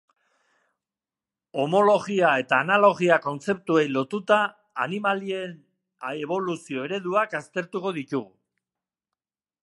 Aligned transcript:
Homologia 1.63 2.29
eta 2.43 2.57
analogia 2.65 3.19
kontzeptuei 3.25 3.83
lotuta, 3.97 4.39
animalien 4.85 5.53
eboluzio-ereduak 6.13 7.37
aztertuko 7.41 7.93
ditugu. 7.99 8.27